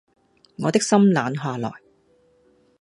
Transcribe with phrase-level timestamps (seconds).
[0.63, 1.71] 我的心冷下來